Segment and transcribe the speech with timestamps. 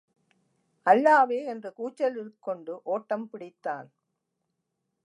[0.85, 3.89] அல்லாவே என்று கூச்சலிட்டுக் கொண்டு ஓட்டம் பிடித்தான்.